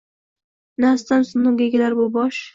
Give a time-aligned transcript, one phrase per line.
[0.85, 2.43] Na sitam-sinovga egilar bu bosh